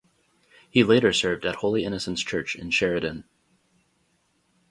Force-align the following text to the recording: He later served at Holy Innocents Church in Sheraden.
He 0.71 0.83
later 0.83 1.13
served 1.13 1.45
at 1.45 1.57
Holy 1.57 1.83
Innocents 1.85 2.23
Church 2.23 2.55
in 2.55 2.71
Sheraden. 2.71 3.23